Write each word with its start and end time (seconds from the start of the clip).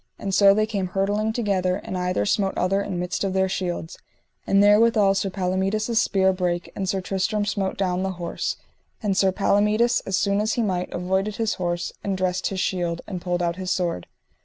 And 0.17 0.33
so 0.33 0.55
they 0.55 0.65
came 0.65 0.87
hurtling 0.87 1.31
together, 1.31 1.75
and 1.75 1.95
either 1.95 2.25
smote 2.25 2.57
other 2.57 2.81
in 2.81 2.97
midst 2.97 3.23
of 3.23 3.33
their 3.33 3.47
shields; 3.47 3.99
and 4.47 4.63
therewithal 4.63 5.13
Sir 5.13 5.29
Palomides' 5.29 5.99
spear 5.99 6.33
brake, 6.33 6.71
and 6.75 6.89
Sir 6.89 7.01
Tristram 7.01 7.45
smote 7.45 7.77
down 7.77 8.01
the 8.01 8.13
horse; 8.13 8.55
and 9.03 9.15
Sir 9.15 9.31
Palomides, 9.31 10.01
as 10.07 10.17
soon 10.17 10.41
as 10.41 10.53
he 10.53 10.63
might, 10.63 10.91
avoided 10.91 11.35
his 11.35 11.53
horse, 11.61 11.93
and 12.03 12.17
dressed 12.17 12.47
his 12.47 12.59
shield, 12.59 13.01
and 13.05 13.21
pulled 13.21 13.43
out 13.43 13.57
his 13.57 13.69
sword. 13.69 14.07